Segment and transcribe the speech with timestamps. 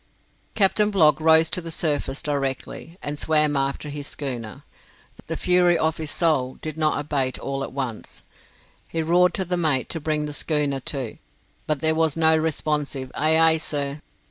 [0.55, 4.63] Captain Blogg rose to the surface directly and swam after his schooner.
[5.27, 8.23] The fury of his soul did not abate all at once.
[8.87, 11.19] He roared to the mate to bring the schooner to,
[11.67, 13.99] but there was no responsive "Aye, aye, sir."